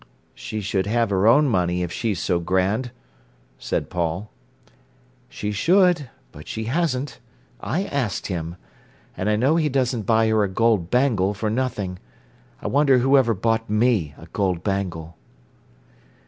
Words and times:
"She 0.33 0.61
should 0.61 0.87
have 0.87 1.11
her 1.11 1.27
own 1.27 1.47
money 1.47 1.83
if 1.83 1.91
she's 1.91 2.19
so 2.19 2.39
grand," 2.39 2.89
said 3.59 3.91
Paul. 3.91 4.31
"She 5.29 5.51
should, 5.51 6.09
but 6.31 6.47
she 6.47 6.63
hasn't. 6.63 7.19
I 7.59 7.83
asked 7.83 8.25
him. 8.25 8.55
And 9.15 9.29
I 9.29 9.35
know 9.35 9.57
he 9.57 9.69
doesn't 9.69 10.07
buy 10.07 10.27
her 10.29 10.43
a 10.43 10.49
gold 10.49 10.89
bangle 10.89 11.35
for 11.35 11.51
nothing. 11.51 11.99
I 12.63 12.67
wonder 12.67 12.97
whoever 12.97 13.35
bought 13.35 13.69
me 13.69 14.15
a 14.17 14.25
gold 14.33 14.63
bangle." 14.63 15.17